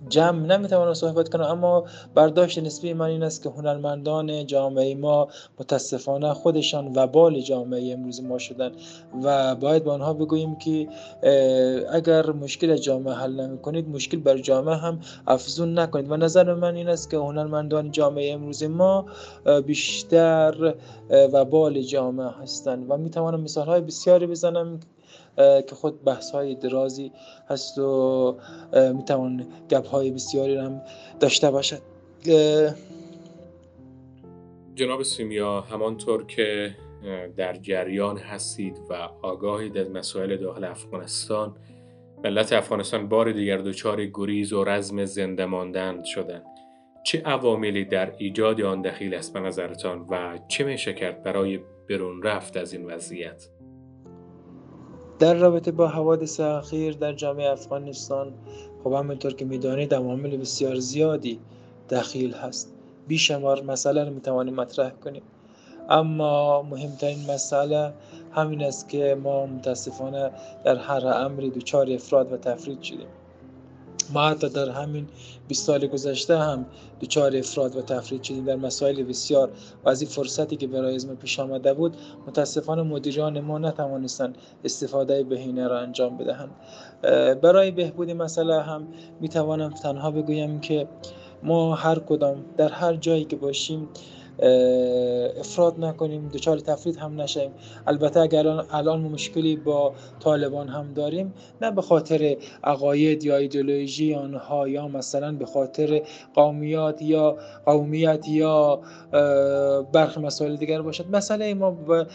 جمع 0.08 0.46
نمی‌توانم 0.46 0.94
صحبت 0.94 1.28
کنم 1.28 1.44
اما 1.44 1.84
برداشت 2.14 2.58
نسبی 2.58 2.92
من 2.92 3.06
این 3.06 3.22
است 3.22 3.42
که 3.42 3.48
هنرمندان 3.48 4.46
جامعه 4.46 4.94
ما 4.94 5.28
متاسفانه 5.60 6.34
خودشان 6.34 6.92
وبال 6.96 7.40
جامعه 7.40 7.92
امروز 7.92 8.22
ما 8.22 8.38
شدن 8.38 8.72
و 9.22 9.54
باید 9.54 9.84
به 9.84 9.90
آنها 9.90 10.12
بگوییم 10.12 10.56
که 10.56 10.88
اگر 11.92 12.30
مشکل 12.30 12.76
جامعه 12.76 13.14
حل 13.14 13.40
نمی 13.40 13.58
کنید 13.58 13.88
مشکل 13.88 14.16
بر 14.16 14.38
جامعه 14.38 14.76
هم 14.76 15.00
افزون 15.26 15.78
نکنید. 15.78 16.10
و 16.10 16.16
نظر 16.16 16.54
من 16.54 16.74
این 16.74 16.88
است 16.88 17.10
که 17.10 17.16
هنرمندان 17.16 17.90
جامعه 17.90 18.32
امروز 18.32 18.62
ما 18.62 19.06
بیشتر 19.66 20.74
وبال 21.32 21.82
جامعه 21.82 22.30
هستند. 22.42 22.90
و 22.90 22.96
می‌توانم 22.96 23.40
مثال 23.40 23.66
های 23.66 23.80
بسیاری 23.80 24.26
بزنم 24.26 24.80
که 25.36 25.74
خود 25.74 26.04
بحث 26.04 26.30
های 26.30 26.54
درازی 26.54 27.12
هست 27.48 27.78
و 27.78 28.36
می‌توان 28.94 29.46
گپ 29.70 29.86
های 29.86 30.10
بسیاری 30.10 30.56
هم 30.56 30.82
داشته 31.20 31.50
باشد. 31.50 31.82
جناب 34.74 35.02
سیمیا 35.02 35.60
همانطور 35.60 36.26
که 36.26 36.76
در 37.36 37.56
جریان 37.56 38.18
هستید 38.18 38.78
و 38.90 39.08
آگاهید 39.22 39.78
از 39.78 39.90
مسائل 39.90 40.36
داخل 40.36 40.64
افغانستان 40.64 41.56
ملت 42.24 42.52
افغانستان 42.52 43.08
بار 43.08 43.32
دیگر 43.32 43.58
دچار 43.58 44.06
گریز 44.06 44.52
و 44.52 44.64
رزم 44.64 45.04
زنده 45.04 45.46
ماندن 45.46 46.02
شدند 46.04 46.44
چه 47.04 47.22
عواملی 47.22 47.84
در 47.84 48.14
ایجاد 48.18 48.60
آن 48.60 48.82
دخیل 48.82 49.14
است 49.14 49.32
به 49.32 49.40
نظرتان 49.40 50.06
و 50.10 50.38
چه 50.48 50.64
میشه 50.64 50.92
کرد 50.92 51.22
برای 51.22 51.60
برون 51.88 52.22
رفت 52.22 52.56
از 52.56 52.72
این 52.72 52.84
وضعیت؟ 52.84 53.48
در 55.20 55.34
رابطه 55.34 55.70
با 55.70 55.88
حوادث 55.88 56.40
اخیر 56.40 56.94
در 56.94 57.12
جامعه 57.12 57.50
افغانستان 57.50 58.32
خب 58.84 58.92
همینطور 58.92 59.32
که 59.34 59.44
می‌دانید 59.44 59.94
عوامل 59.94 60.36
بسیار 60.36 60.74
زیادی 60.74 61.38
دخیل 61.90 62.34
هست. 62.34 62.72
بیشمار 63.08 63.62
مسئله 63.62 64.04
رو 64.04 64.10
می‌توانیم 64.10 64.54
مطرح 64.54 64.90
کنیم. 64.90 65.22
اما 65.88 66.62
مهمترین 66.62 67.30
مسئله 67.30 67.92
همین 68.32 68.62
است 68.62 68.88
که 68.88 69.18
ما 69.22 69.46
متاسفانه 69.46 70.30
در 70.64 70.76
هر 70.76 71.06
امری 71.06 71.50
دچار 71.50 71.90
افراد 71.90 72.32
و 72.32 72.36
تفرید 72.36 72.82
شدیم. 72.82 73.08
ما 74.12 74.28
حتی 74.28 74.48
در 74.48 74.68
همین 74.68 75.06
20 75.48 75.66
سال 75.66 75.86
گذشته 75.86 76.38
هم 76.38 76.66
دچار 77.00 77.36
افراد 77.36 77.76
و 77.76 77.82
تفرید 77.82 78.22
شدیم. 78.22 78.44
در 78.44 78.56
مسائل 78.56 79.02
بسیار 79.02 79.50
و 79.84 79.88
از 79.88 80.02
این 80.02 80.10
فرصتی 80.10 80.56
که 80.56 80.66
برای 80.66 80.98
ما 81.06 81.14
پیش 81.14 81.40
آمده 81.40 81.74
بود 81.74 81.96
متاسفانه 82.26 82.82
مدیران 82.82 83.40
ما 83.40 83.58
نتوانستند 83.58 84.38
استفاده 84.64 85.22
بهینه 85.22 85.68
را 85.68 85.80
انجام 85.80 86.16
بدهند. 86.16 86.50
برای 87.40 87.70
بهبود 87.70 88.10
مسئله 88.10 88.62
هم 88.62 88.88
می 89.20 89.28
توانم 89.28 89.70
تنها 89.70 90.10
بگویم 90.10 90.60
که 90.60 90.88
ما 91.42 91.74
هر 91.74 91.98
کدام 91.98 92.44
در 92.56 92.68
هر 92.68 92.96
جایی 92.96 93.24
که 93.24 93.36
باشیم 93.36 93.88
افراد 95.38 95.84
نکنیم 95.84 96.28
دچار 96.34 96.58
تفرید 96.58 96.96
هم 96.96 97.20
نشیم. 97.20 97.50
البته 97.86 98.20
اگر 98.20 98.46
الان 98.46 99.00
مشکلی 99.00 99.56
با 99.56 99.92
طالبان 100.20 100.68
هم 100.68 100.92
داریم 100.94 101.34
نه 101.62 101.70
به 101.70 101.82
خاطر 101.82 102.36
عقاید 102.64 103.24
یا 103.24 103.36
ایدولوژی 103.36 104.14
آنها 104.14 104.68
یا 104.68 104.88
مثلا 104.88 105.32
به 105.32 105.46
خاطر 105.46 106.02
قومیات 106.34 107.02
یا 107.02 107.36
قومیت 107.66 108.28
یا 108.28 108.80
برخی 109.92 110.20
مسائل 110.20 110.56
دیگر 110.56 110.82
باشد. 110.82 111.16
مسئله 111.16 111.54
ما 111.54 111.70
به 111.70 112.06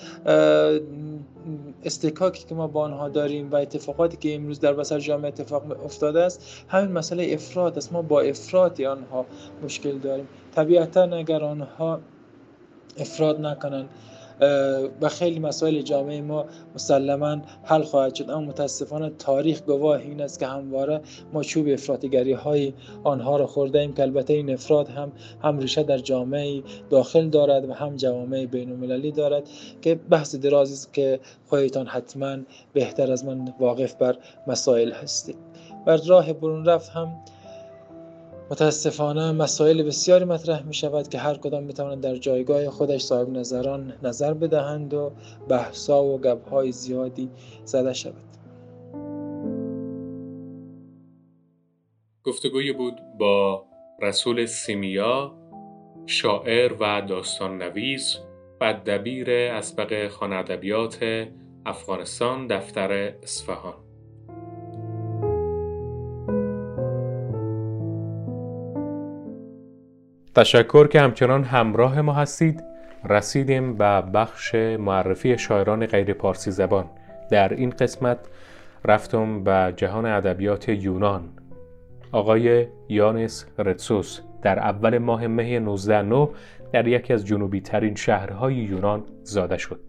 استکاکی 1.83 2.45
که 2.45 2.55
ما 2.55 2.67
با 2.67 2.81
آنها 2.81 3.09
داریم 3.09 3.51
و 3.51 3.55
اتفاقاتی 3.55 4.17
که 4.17 4.35
امروز 4.35 4.59
در 4.59 4.73
بسر 4.73 4.99
جامعه 4.99 5.27
اتفاق 5.27 5.85
افتاده 5.85 6.21
است 6.23 6.65
همین 6.67 6.91
مسئله 6.91 7.33
افراد 7.33 7.77
است. 7.77 7.93
ما 7.93 8.01
با 8.01 8.21
افراد 8.21 8.81
آنها 8.81 9.25
مشکل 9.63 9.97
داریم. 9.97 10.27
طبیعتا 10.55 11.01
اگر 11.01 11.43
آنها 11.43 11.99
افراد 12.97 13.41
نکنن. 13.41 13.85
و 15.01 15.09
خیلی 15.09 15.39
مسائل 15.39 15.81
جامعه 15.81 16.21
ما 16.21 16.45
مسلما 16.75 17.37
حل 17.63 17.83
خواهد 17.83 18.15
شد. 18.15 18.29
اما 18.29 18.39
متاسفانه 18.41 19.09
تاریخ 19.09 19.61
گواه 19.61 19.99
این 19.99 20.21
است 20.21 20.39
که 20.39 20.47
همواره 20.47 21.01
ما 21.33 21.43
چوب 21.43 21.67
افراطگری 21.67 22.33
های 22.33 22.73
آنها 23.03 23.37
را 23.37 23.47
خورده 23.47 23.79
ایم 23.79 23.93
که 23.93 24.01
البته 24.01 24.33
این 24.33 24.53
افراد 24.53 24.89
هم 24.89 25.11
هم 25.43 25.59
ریشه 25.59 25.83
در 25.83 25.97
جامعه 25.97 26.63
داخل 26.89 27.29
دارد 27.29 27.69
و 27.69 27.73
هم 27.73 27.95
جوامع 27.95 28.45
بین 28.45 28.71
المللی 28.71 29.11
دارد 29.11 29.43
که 29.81 29.95
بحث 29.95 30.35
درازی 30.35 30.73
است 30.73 30.93
که 30.93 31.19
خودتان 31.49 31.87
حتما 31.87 32.37
بهتر 32.73 33.11
از 33.11 33.25
من 33.25 33.53
واقف 33.59 33.95
بر 33.95 34.17
مسائل 34.47 34.91
هستید. 34.91 35.37
بر 35.85 35.97
راه 35.97 36.33
برون 36.33 36.65
رفت 36.65 36.89
هم 36.89 37.15
متاسفانه 38.51 39.31
مسائل 39.31 39.83
بسیاری 39.83 40.25
مطرح 40.25 40.63
می 40.63 40.73
شود 40.73 41.07
که 41.07 41.17
هر 41.17 41.35
کدام 41.35 41.63
می 41.63 41.73
توانند 41.73 42.03
در 42.03 42.15
جایگاه 42.15 42.69
خودش 42.69 43.01
صاحب 43.01 43.29
نظران 43.29 43.93
نظر 44.03 44.33
بدهند 44.33 44.93
و 44.93 45.11
بحثا 45.49 46.03
و 46.03 46.21
گبهای 46.21 46.71
زیادی 46.71 47.29
زده 47.63 47.93
شود. 47.93 48.25
گفتگوی 52.23 52.73
بود 52.73 52.95
با 53.19 53.65
رسول 54.01 54.45
سیمیا 54.45 55.33
شاعر 56.05 56.73
و 56.79 57.01
داستان 57.01 57.57
نویس 57.57 58.17
و 58.61 58.73
دبیر 58.73 59.31
اسبق 59.31 60.07
خانه 60.07 60.35
ادبیات 60.35 61.27
افغانستان 61.65 62.47
دفتر 62.47 62.91
اصفهان. 63.23 63.84
تشکر 70.35 70.87
که 70.87 71.01
همچنان 71.01 71.43
همراه 71.43 72.01
ما 72.01 72.13
هستید. 72.13 72.63
رسیدیم 73.09 73.77
به 73.77 74.01
بخش 74.01 74.55
معرفی 74.55 75.37
شاعران 75.37 75.85
غیر 75.85 76.13
پارسی 76.13 76.51
زبان. 76.51 76.85
در 77.29 77.53
این 77.53 77.69
قسمت 77.69 78.17
رفتم 78.85 79.43
به 79.43 79.73
جهان 79.77 80.05
ادبیات 80.05 80.69
یونان. 80.69 81.29
آقای 82.11 82.67
یانس 82.89 83.45
رتسوس 83.57 84.19
در 84.41 84.59
اول 84.59 84.97
ماه 84.97 85.27
مه 85.27 85.43
1909 85.43 86.29
در 86.71 86.87
یکی 86.87 87.13
از 87.13 87.25
جنوبی 87.25 87.61
ترین 87.61 87.95
شهرهای 87.95 88.55
یونان 88.55 89.03
زاده 89.23 89.57
شد. 89.57 89.79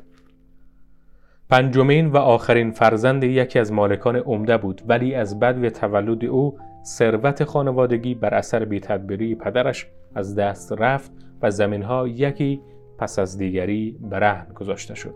پنجمین 1.51 2.07
و 2.07 2.17
آخرین 2.17 2.71
فرزند 2.71 3.25
یکی 3.25 3.59
از 3.59 3.73
مالکان 3.73 4.17
عمده 4.17 4.57
بود 4.57 4.83
ولی 4.89 5.15
از 5.15 5.41
بد 5.41 5.69
تولد 5.69 6.25
او 6.25 6.59
ثروت 6.87 7.45
خانوادگی 7.45 8.15
بر 8.15 8.35
اثر 8.35 8.65
بیتدبیری 8.65 9.35
پدرش 9.35 9.87
از 10.15 10.35
دست 10.35 10.73
رفت 10.73 11.13
و 11.43 11.51
زمینها 11.51 12.09
یکی 12.09 12.61
پس 12.99 13.19
از 13.19 13.39
دیگری 13.39 13.99
برهن 14.01 14.53
گذاشته 14.55 14.95
شد. 14.95 15.15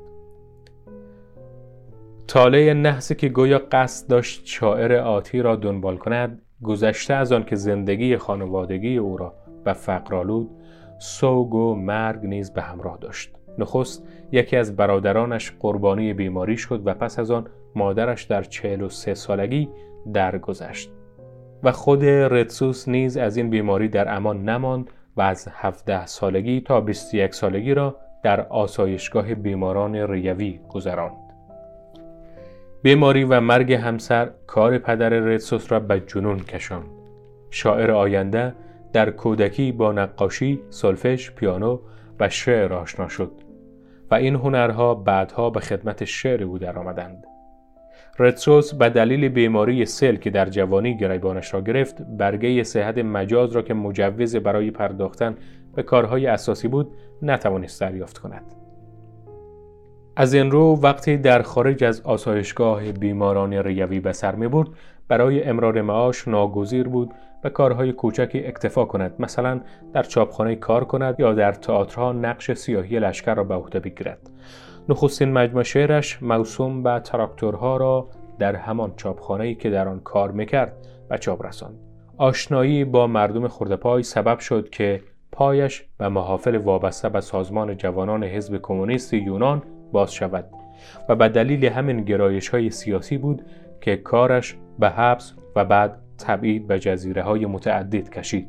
تاله 2.28 2.74
نحسی 2.74 3.14
که 3.14 3.28
گویا 3.28 3.62
قصد 3.72 4.10
داشت 4.10 4.42
شاعر 4.44 4.92
آتی 4.94 5.42
را 5.42 5.56
دنبال 5.56 5.96
کند 5.96 6.42
گذشته 6.62 7.14
از 7.14 7.32
آن 7.32 7.44
که 7.44 7.56
زندگی 7.56 8.16
خانوادگی 8.16 8.96
او 8.96 9.16
را 9.16 9.34
به 9.64 9.72
فقرالود 9.72 10.50
سوگ 10.98 11.54
و 11.54 11.74
مرگ 11.74 12.24
نیز 12.24 12.52
به 12.52 12.62
همراه 12.62 12.98
داشت 13.00 13.32
نخست 13.58 14.06
یکی 14.32 14.56
از 14.56 14.76
برادرانش 14.76 15.52
قربانی 15.60 16.12
بیماری 16.12 16.56
شد 16.56 16.82
و 16.84 16.94
پس 16.94 17.18
از 17.18 17.30
آن 17.30 17.46
مادرش 17.74 18.24
در 18.24 18.42
چهل 18.42 18.82
و 18.82 18.88
سه 18.88 19.14
سالگی 19.14 19.68
درگذشت 20.12 20.92
و 21.62 21.72
خود 21.72 22.04
رتسوس 22.04 22.88
نیز 22.88 23.16
از 23.16 23.36
این 23.36 23.50
بیماری 23.50 23.88
در 23.88 24.16
امان 24.16 24.48
نماند 24.48 24.90
و 25.16 25.22
از 25.22 25.48
17 25.52 26.06
سالگی 26.06 26.60
تا 26.60 26.80
21 26.80 27.34
سالگی 27.34 27.74
را 27.74 27.96
در 28.22 28.40
آسایشگاه 28.40 29.34
بیماران 29.34 29.96
ریوی 29.96 30.60
گذراند. 30.68 31.16
بیماری 32.82 33.24
و 33.24 33.40
مرگ 33.40 33.72
همسر 33.72 34.30
کار 34.46 34.78
پدر 34.78 35.08
رتسوس 35.08 35.72
را 35.72 35.80
به 35.80 36.00
جنون 36.00 36.38
کشاند. 36.38 36.86
شاعر 37.50 37.90
آینده 37.90 38.54
در 38.92 39.10
کودکی 39.10 39.72
با 39.72 39.92
نقاشی، 39.92 40.60
سلفش، 40.70 41.30
پیانو 41.30 41.78
و 42.20 42.28
شعر 42.28 42.72
آشنا 42.72 43.08
شد 43.08 43.32
و 44.10 44.14
این 44.14 44.34
هنرها 44.34 44.94
بعدها 44.94 45.50
به 45.50 45.60
خدمت 45.60 46.04
شعر 46.04 46.42
او 46.42 46.58
درآمدند. 46.58 47.24
رتسوس 48.20 48.74
به 48.74 48.88
دلیل 48.88 49.28
بیماری 49.28 49.86
سل 49.86 50.16
که 50.16 50.30
در 50.30 50.48
جوانی 50.48 50.96
گریبانش 50.96 51.54
را 51.54 51.60
گرفت 51.60 52.02
برگه 52.02 52.62
صحت 52.62 52.98
مجاز 52.98 53.52
را 53.52 53.62
که 53.62 53.74
مجوز 53.74 54.36
برای 54.36 54.70
پرداختن 54.70 55.36
به 55.74 55.82
کارهای 55.82 56.26
اساسی 56.26 56.68
بود 56.68 56.96
نتوانست 57.22 57.80
دریافت 57.80 58.18
کند. 58.18 58.42
از 60.16 60.34
این 60.34 60.50
رو 60.50 60.80
وقتی 60.82 61.16
در 61.16 61.42
خارج 61.42 61.84
از 61.84 62.00
آسایشگاه 62.00 62.92
بیماران 62.92 63.52
ریوی 63.54 64.00
به 64.00 64.12
سر 64.12 64.34
می 64.34 64.48
برد 64.48 64.68
برای 65.08 65.44
امرار 65.44 65.82
معاش 65.82 66.28
ناگزیر 66.28 66.88
بود 66.88 67.10
به 67.42 67.50
کارهای 67.50 67.92
کوچکی 67.92 68.46
اکتفا 68.46 68.84
کند 68.84 69.14
مثلا 69.18 69.60
در 69.92 70.02
چاپخانه 70.02 70.56
کار 70.56 70.84
کند 70.84 71.20
یا 71.20 71.32
در 71.32 71.52
تئاترها 71.52 72.12
نقش 72.12 72.52
سیاهی 72.52 72.98
لشکر 72.98 73.34
را 73.34 73.44
به 73.44 73.54
عهده 73.54 73.80
بگیرد. 73.80 74.30
نخستین 74.88 75.32
مجموع 75.32 75.62
شعرش 75.62 76.22
موسوم 76.22 76.82
به 76.82 77.00
تراکتورها 77.04 77.76
را 77.76 78.08
در 78.38 78.56
همان 78.56 78.92
چاپخانه‌ای 78.96 79.54
که 79.54 79.70
در 79.70 79.88
آن 79.88 80.00
کار 80.00 80.30
می‌کرد 80.30 80.72
به 81.08 81.18
چاپ 81.18 81.46
رساند 81.46 81.78
آشنایی 82.16 82.84
با 82.84 83.06
مردم 83.06 83.48
خردپای 83.48 84.02
سبب 84.02 84.38
شد 84.38 84.70
که 84.70 85.00
پایش 85.32 85.84
به 85.98 86.08
محافل 86.08 86.56
وابسته 86.56 87.08
به 87.08 87.20
سازمان 87.20 87.76
جوانان 87.76 88.24
حزب 88.24 88.58
کمونیست 88.62 89.14
یونان 89.14 89.62
باز 89.92 90.14
شود 90.14 90.44
و 91.08 91.16
به 91.16 91.28
دلیل 91.28 91.64
همین 91.64 92.04
گرایش 92.04 92.48
های 92.48 92.70
سیاسی 92.70 93.18
بود 93.18 93.42
که 93.80 93.96
کارش 93.96 94.56
به 94.78 94.88
حبس 94.88 95.34
و 95.56 95.64
بعد 95.64 95.98
تبعید 96.18 96.66
به 96.66 96.78
جزیره 96.78 97.22
های 97.22 97.46
متعدد 97.46 98.08
کشید. 98.08 98.48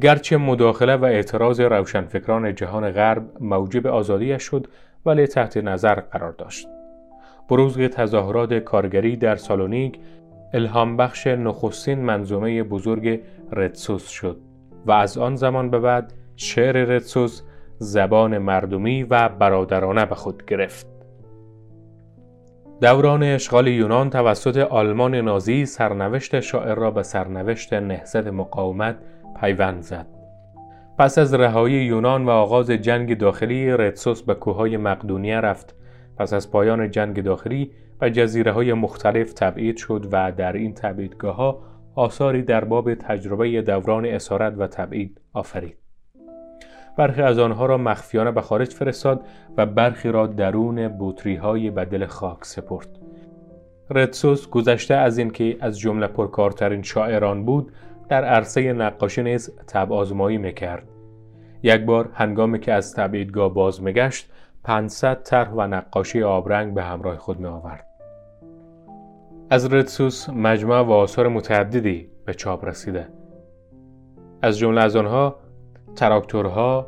گرچه 0.00 0.36
مداخله 0.36 0.96
و 0.96 1.04
اعتراض 1.04 1.60
روشنفکران 1.60 2.54
جهان 2.54 2.90
غرب 2.90 3.30
موجب 3.40 3.86
آزادیش 3.86 4.42
شد 4.42 4.66
ولی 5.06 5.26
تحت 5.26 5.56
نظر 5.56 5.94
قرار 5.94 6.32
داشت. 6.32 6.68
بروز 7.48 7.78
تظاهرات 7.78 8.54
کارگری 8.54 9.16
در 9.16 9.36
سالونیک 9.36 9.98
الهام 10.54 10.96
بخش 10.96 11.26
نخستین 11.26 11.98
منظومه 11.98 12.62
بزرگ 12.62 13.20
رتسوس 13.52 14.08
شد 14.08 14.40
و 14.86 14.92
از 14.92 15.18
آن 15.18 15.36
زمان 15.36 15.70
به 15.70 15.78
بعد 15.78 16.12
شعر 16.36 16.84
رتسوس 16.84 17.42
زبان 17.78 18.38
مردمی 18.38 19.02
و 19.02 19.28
برادرانه 19.28 20.06
به 20.06 20.14
خود 20.14 20.44
گرفت. 20.44 20.86
دوران 22.80 23.22
اشغال 23.22 23.66
یونان 23.68 24.10
توسط 24.10 24.56
آلمان 24.56 25.14
نازی 25.14 25.66
سرنوشت 25.66 26.40
شاعر 26.40 26.74
را 26.74 26.90
به 26.90 27.02
سرنوشت 27.02 27.72
نهضت 27.72 28.26
مقاومت 28.26 28.96
پیوند 29.40 29.82
زد. 29.82 30.19
پس 31.00 31.18
از 31.18 31.34
رهایی 31.34 31.74
یونان 31.74 32.24
و 32.24 32.30
آغاز 32.30 32.70
جنگ 32.70 33.18
داخلی 33.18 33.70
رتسوس 33.70 34.22
به 34.22 34.34
کوههای 34.34 34.76
مقدونیه 34.76 35.40
رفت 35.40 35.74
پس 36.16 36.32
از 36.32 36.50
پایان 36.50 36.90
جنگ 36.90 37.22
داخلی 37.22 37.70
و 38.00 38.10
جزیره 38.10 38.52
های 38.52 38.72
مختلف 38.72 39.32
تبعید 39.32 39.76
شد 39.76 40.08
و 40.12 40.32
در 40.32 40.52
این 40.52 40.74
تبعیدگاه 40.74 41.36
ها 41.36 41.62
آثاری 41.94 42.42
در 42.42 42.64
باب 42.64 42.94
تجربه 42.94 43.62
دوران 43.62 44.06
اسارت 44.06 44.54
و 44.58 44.66
تبعید 44.66 45.20
آفرید. 45.32 45.76
برخی 46.98 47.22
از 47.22 47.38
آنها 47.38 47.66
را 47.66 47.78
مخفیانه 47.78 48.30
به 48.30 48.40
خارج 48.40 48.70
فرستاد 48.70 49.26
و 49.56 49.66
برخی 49.66 50.08
را 50.08 50.26
درون 50.26 50.88
بوتری 50.88 51.36
های 51.36 51.70
بدل 51.70 52.06
خاک 52.06 52.44
سپرد. 52.44 52.88
رتسوس 53.90 54.48
گذشته 54.48 54.94
از 54.94 55.18
اینکه 55.18 55.56
از 55.60 55.78
جمله 55.78 56.06
پرکارترین 56.06 56.82
شاعران 56.82 57.44
بود 57.44 57.72
در 58.08 58.24
عرصه 58.24 58.72
نقاشی 58.72 59.22
نیز 59.22 59.56
تب 59.66 59.92
آزمایی 59.92 60.38
می‌کرد. 60.38 60.89
یک 61.62 61.80
بار 61.80 62.08
هنگامی 62.14 62.60
که 62.60 62.72
از 62.72 62.94
تبعیدگاه 62.94 63.54
باز 63.54 63.82
میگشت 63.82 64.32
500 64.64 65.22
طرح 65.22 65.50
و 65.50 65.66
نقاشی 65.66 66.22
آبرنگ 66.22 66.74
به 66.74 66.82
همراه 66.82 67.16
خود 67.16 67.40
می 67.40 67.46
آورد. 67.46 67.86
از 69.50 69.72
رتسوس 69.72 70.28
مجموعه 70.28 70.80
و 70.80 70.90
آثار 70.90 71.28
متعددی 71.28 72.08
به 72.24 72.34
چاپ 72.34 72.64
رسیده. 72.64 73.08
از 74.42 74.58
جمله 74.58 74.80
از 74.80 74.96
آنها 74.96 75.36
تراکتورها، 75.96 76.86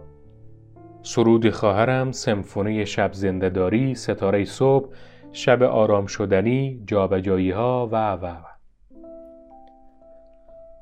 سرود 1.02 1.50
خواهرم، 1.50 2.12
سمفونی 2.12 2.86
شب 2.86 3.12
زندهداری، 3.12 3.94
ستاره 3.94 4.44
صبح، 4.44 4.88
شب 5.32 5.62
آرام 5.62 6.06
شدنی، 6.06 6.82
جابجایی 6.86 7.50
ها 7.50 7.88
و 7.92 8.12
و 8.12 8.26
و. 8.26 8.51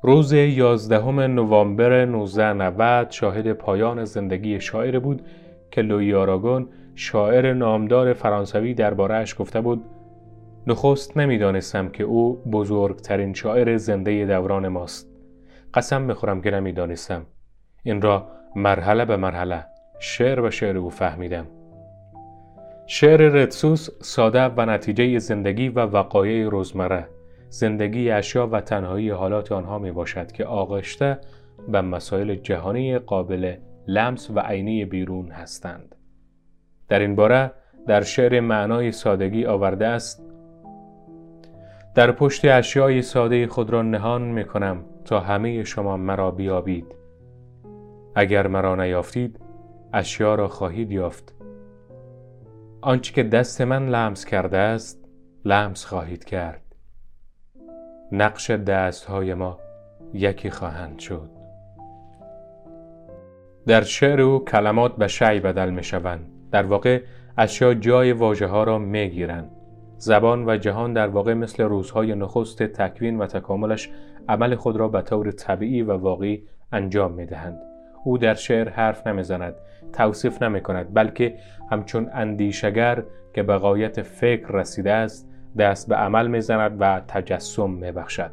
روز 0.03 0.33
11 0.33 1.27
نوامبر 1.27 1.91
1990 1.93 3.11
شاهد 3.11 3.53
پایان 3.53 4.05
زندگی 4.05 4.59
شاعر 4.59 4.99
بود 4.99 5.21
که 5.71 5.81
لوی 5.81 6.13
آراگون 6.13 6.67
شاعر 6.95 7.53
نامدار 7.53 8.13
فرانسوی 8.13 8.73
دربارهش 8.73 9.35
گفته 9.39 9.61
بود 9.61 9.85
نخست 10.67 11.17
نمی‌دانستم 11.17 11.89
که 11.89 12.03
او 12.03 12.43
بزرگترین 12.51 13.33
شاعر 13.33 13.77
زنده 13.77 14.25
دوران 14.25 14.67
ماست. 14.67 15.07
قسم 15.73 16.01
می‌خورم 16.01 16.41
که 16.41 16.51
نمی‌دانستم. 16.51 17.25
این 17.83 18.01
را 18.01 18.27
مرحله 18.55 19.05
به 19.05 19.17
مرحله 19.17 19.65
شعر 19.99 20.41
به 20.41 20.49
شعر 20.49 20.77
او 20.77 20.89
فهمیدم. 20.89 21.47
شعر 22.87 23.17
رتسوس 23.17 23.89
ساده 24.01 24.45
و 24.45 24.65
نتیجه 24.65 25.19
زندگی 25.19 25.69
و 25.69 25.79
وقایع 25.79 26.49
روزمره. 26.49 27.07
زندگی 27.51 28.11
اشیا 28.11 28.47
و 28.47 28.61
تنهایی 28.61 29.09
حالات 29.09 29.51
آنها 29.51 29.79
می 29.79 29.91
باشد 29.91 30.31
که 30.31 30.45
آغشته 30.45 31.19
به 31.67 31.81
مسائل 31.81 32.35
جهانی 32.35 32.99
قابل 32.99 33.55
لمس 33.87 34.29
و 34.29 34.39
عینی 34.39 34.85
بیرون 34.85 35.31
هستند. 35.31 35.95
در 36.87 36.99
این 36.99 37.15
باره 37.15 37.51
در 37.87 38.01
شعر 38.01 38.39
معنای 38.39 38.91
سادگی 38.91 39.45
آورده 39.45 39.87
است 39.87 40.23
در 41.95 42.11
پشت 42.11 42.45
اشیای 42.45 43.01
ساده 43.01 43.47
خود 43.47 43.69
را 43.69 43.81
نهان 43.81 44.21
می 44.21 44.45
کنم 44.45 44.85
تا 45.05 45.19
همه 45.19 45.63
شما 45.63 45.97
مرا 45.97 46.31
بیابید. 46.31 46.95
اگر 48.15 48.47
مرا 48.47 48.75
نیافتید 48.75 49.39
اشیا 49.93 50.35
را 50.35 50.47
خواهید 50.47 50.91
یافت. 50.91 51.35
آنچه 52.81 53.13
که 53.13 53.23
دست 53.23 53.61
من 53.61 53.89
لمس 53.89 54.25
کرده 54.25 54.57
است 54.57 55.05
لمس 55.45 55.85
خواهید 55.85 56.23
کرد. 56.23 56.70
نقش 58.11 58.51
دست 58.51 59.05
های 59.05 59.33
ما 59.33 59.59
یکی 60.13 60.49
خواهند 60.49 60.99
شد. 60.99 61.29
در 63.67 63.81
شعر 63.81 64.21
او 64.21 64.45
کلمات 64.45 64.95
به 64.95 65.07
شعی 65.07 65.39
بدل 65.39 65.69
می 65.69 65.83
شوند 65.83 66.25
در 66.51 66.63
واقع 66.63 67.01
اشیا 67.37 67.73
جای 67.73 68.11
واژه 68.11 68.47
ها 68.47 68.63
را 68.63 68.77
می 68.77 69.09
گیرند 69.09 69.51
زبان 69.97 70.49
و 70.49 70.57
جهان 70.57 70.93
در 70.93 71.07
واقع 71.07 71.33
مثل 71.33 71.63
روزهای 71.63 72.15
نخست 72.15 72.63
تکوین 72.63 73.17
و 73.17 73.25
تکاملش 73.25 73.89
عمل 74.29 74.55
خود 74.55 74.77
را 74.77 74.87
به 74.87 75.01
طور 75.01 75.31
طبیعی 75.31 75.81
و 75.81 75.97
واقعی 75.97 76.43
انجام 76.71 77.11
می 77.11 77.25
دهند. 77.25 77.59
او 78.03 78.17
در 78.17 78.33
شعر 78.33 78.69
حرف 78.69 79.07
نمی‌زند 79.07 79.55
توصیف 79.93 80.41
نمی 80.41 80.61
کند 80.61 80.93
بلکه 80.93 81.35
همچون 81.71 82.09
اندیشگر 82.13 83.03
که 83.33 83.43
به 83.43 83.57
غایت 83.57 84.01
فکر 84.01 84.47
رسیده 84.47 84.91
است 84.91 85.30
دست 85.57 85.89
به 85.89 85.95
عمل 85.95 86.27
می‌زند 86.27 86.77
و 86.79 87.01
تجسم 87.07 87.69
میبخشد. 87.69 88.31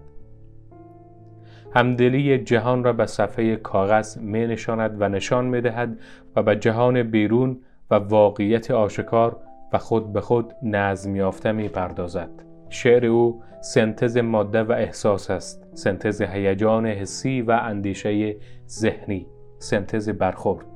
همدلی 1.74 2.38
جهان 2.38 2.84
را 2.84 2.92
به 2.92 3.06
صفحه 3.06 3.56
کاغذ 3.56 4.18
می 4.18 4.46
نشاند 4.46 5.02
و 5.02 5.08
نشان 5.08 5.44
می 5.44 5.60
دهد 5.60 5.98
و 6.36 6.42
به 6.42 6.56
جهان 6.56 7.02
بیرون 7.02 7.60
و 7.90 7.94
واقعیت 7.94 8.70
آشکار 8.70 9.36
و 9.72 9.78
خود 9.78 10.12
به 10.12 10.20
خود 10.20 10.52
نظم 10.62 11.16
یافته 11.16 11.52
می 11.52 11.68
پردازد. 11.68 12.30
شعر 12.68 13.06
او 13.06 13.42
سنتز 13.60 14.16
ماده 14.16 14.62
و 14.62 14.72
احساس 14.72 15.30
است. 15.30 15.66
سنتز 15.74 16.22
هیجان 16.22 16.86
حسی 16.86 17.42
و 17.42 17.50
اندیشه 17.50 18.36
ذهنی. 18.68 19.26
سنتز 19.58 20.08
برخورد. 20.08 20.66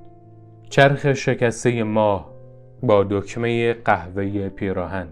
چرخ 0.70 1.12
شکسته 1.12 1.83
ماه 1.83 2.33
با 2.83 3.05
دکمه 3.05 3.72
قهوه 3.72 4.48
پیراهن. 4.48 5.09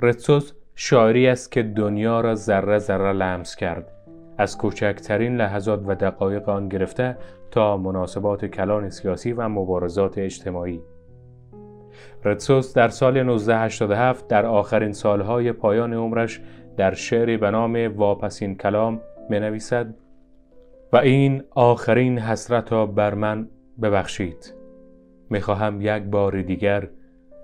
رتسوس 0.00 0.52
شاعری 0.74 1.28
است 1.28 1.52
که 1.52 1.62
دنیا 1.62 2.20
را 2.20 2.34
ذره 2.34 2.78
ذره 2.78 3.12
لمس 3.12 3.56
کرد. 3.56 3.92
از 4.38 4.58
کوچکترین 4.58 5.36
لحظات 5.36 5.82
و 5.86 5.94
دقایق 5.94 6.48
آن 6.48 6.68
گرفته 6.68 7.16
تا 7.50 7.76
مناسبات 7.76 8.44
کلان 8.44 8.90
سیاسی 8.90 9.32
و 9.32 9.48
مبارزات 9.48 10.18
اجتماعی. 10.18 10.80
رتسوس 12.24 12.74
در 12.74 12.88
سال 12.88 13.16
1987 13.16 14.28
در 14.28 14.46
آخرین 14.46 14.92
سالهای 14.92 15.52
پایان 15.52 15.94
عمرش 15.94 16.40
در 16.76 16.94
شعری 16.94 17.36
به 17.36 17.50
نام 17.50 17.96
واپسین 17.96 18.56
کلام 18.56 19.00
می 19.30 19.40
نویسد 19.40 19.94
و 20.92 20.96
این 20.96 21.42
آخرین 21.50 22.18
حسرت 22.18 22.72
را 22.72 22.86
بر 22.86 23.14
من 23.14 23.48
ببخشید. 23.82 24.54
می‌خواهم 25.30 25.80
یک 25.80 26.02
بار 26.02 26.42
دیگر 26.42 26.88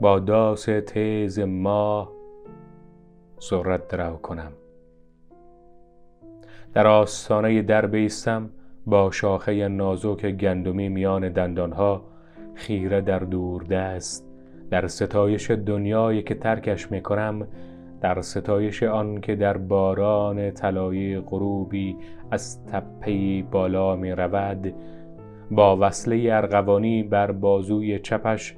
با 0.00 0.18
داس 0.18 0.68
تیز 0.86 1.38
ماه 1.38 2.17
ذرت 3.40 3.88
درو 3.88 4.16
کنم. 4.16 4.52
در 6.74 6.86
آستانه 6.86 7.62
در 7.62 7.86
بیستم 7.86 8.50
با 8.86 9.10
شاخه 9.10 9.68
نازک 9.68 10.26
گندمی 10.26 10.88
میان 10.88 11.28
دندانها 11.28 12.02
خیره 12.54 13.00
در 13.00 13.18
دور 13.18 13.62
دست 13.62 14.28
در 14.70 14.86
ستایش 14.86 15.50
دنیایی 15.50 16.22
که 16.22 16.34
ترکش 16.34 16.90
می‌کنم 16.90 17.48
در 18.00 18.20
ستایش 18.20 18.82
آن 18.82 19.20
که 19.20 19.36
در 19.36 19.56
باران 19.56 20.50
طلایی 20.50 21.20
غروبی 21.20 21.96
از 22.30 22.64
تپه 22.66 23.42
بالا 23.42 23.96
می 23.96 24.10
رود 24.12 24.74
با 25.50 25.76
وصله 25.80 26.34
ارغوانی 26.34 27.02
بر 27.02 27.32
بازوی 27.32 27.98
چپش 27.98 28.56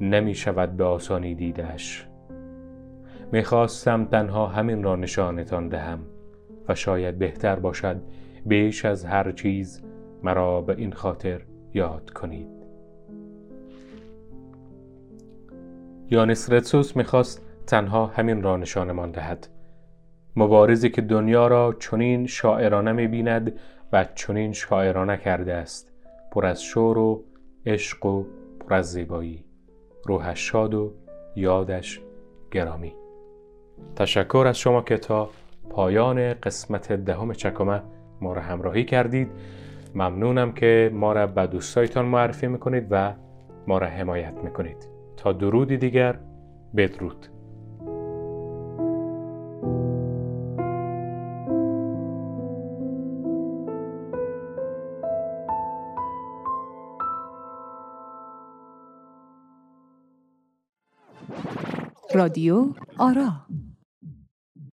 نمی 0.00 0.34
شود 0.34 0.76
به 0.76 0.84
آسانی 0.84 1.34
دیدش 1.34 2.11
می‌خواستم 3.32 4.04
تنها 4.04 4.46
همین 4.46 4.82
را 4.82 4.96
نشانتان 4.96 5.68
دهم 5.68 6.00
و 6.68 6.74
شاید 6.74 7.18
بهتر 7.18 7.56
باشد 7.56 8.02
بیش 8.46 8.84
از 8.84 9.04
هر 9.04 9.32
چیز 9.32 9.82
مرا 10.22 10.60
به 10.60 10.74
این 10.78 10.92
خاطر 10.92 11.40
یاد 11.74 12.10
کنید. 12.10 12.48
یانس 16.10 16.52
رتسوس 16.52 16.96
می‌خواست 16.96 17.46
تنها 17.66 18.06
همین 18.06 18.42
را 18.42 18.56
نشانمان 18.56 19.10
دهد. 19.10 19.48
مبارزی 20.36 20.90
که 20.90 21.02
دنیا 21.02 21.46
را 21.46 21.76
چنین 21.80 22.26
شاعرانه 22.26 22.92
می‌بیند 22.92 23.60
و 23.92 24.06
چنین 24.14 24.52
شاعرانه 24.52 25.16
کرده 25.16 25.54
است. 25.54 25.92
پر 26.32 26.46
از 26.46 26.62
شور 26.62 26.98
و 26.98 27.24
عشق 27.66 28.06
و 28.06 28.24
پر 28.60 28.74
از 28.74 28.92
زیبایی. 28.92 29.44
روحش 30.04 30.48
شاد 30.48 30.74
و 30.74 30.92
یادش 31.36 32.00
گرامی. 32.50 33.01
تشکر 33.96 34.44
از 34.48 34.58
شما 34.58 34.82
که 34.82 34.96
تا 34.96 35.30
پایان 35.70 36.34
قسمت 36.34 36.92
دهم 36.92 37.32
چکمه 37.32 37.82
ما 38.20 38.32
را 38.32 38.42
همراهی 38.42 38.84
کردید. 38.84 39.30
ممنونم 39.94 40.52
که 40.52 40.90
ما 40.94 41.12
را 41.12 41.26
به 41.26 41.46
دوستایتان 41.46 42.04
معرفی 42.04 42.46
می‌کنید 42.46 42.86
و 42.90 43.14
ما 43.66 43.78
را 43.78 43.86
حمایت 43.86 44.34
می‌کنید. 44.44 44.88
تا 45.16 45.32
درودی 45.32 45.76
دیگر 45.76 46.18
بدرود. 46.76 47.26
رادیو 62.14 62.66
آرا 62.98 63.32